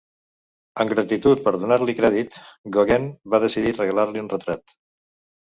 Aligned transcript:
En 0.83 0.89
gratitud 0.93 1.43
per 1.47 1.53
donar-li 1.63 1.95
crèdit, 1.99 2.39
Gauguin 2.77 3.07
va 3.35 3.41
decidir 3.45 3.77
regalar-li 3.83 4.25
un 4.25 4.33
retrat. 4.35 4.77